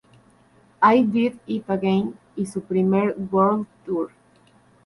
[0.81, 4.09] I Did It Again" y su primer World Tour.